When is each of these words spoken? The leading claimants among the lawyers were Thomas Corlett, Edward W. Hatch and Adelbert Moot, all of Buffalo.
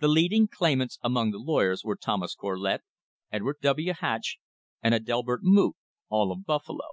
The 0.00 0.08
leading 0.08 0.48
claimants 0.48 0.98
among 1.02 1.30
the 1.30 1.36
lawyers 1.38 1.84
were 1.84 1.94
Thomas 1.94 2.34
Corlett, 2.34 2.80
Edward 3.30 3.56
W. 3.60 3.92
Hatch 3.92 4.38
and 4.82 4.94
Adelbert 4.94 5.40
Moot, 5.42 5.76
all 6.08 6.32
of 6.32 6.46
Buffalo. 6.46 6.86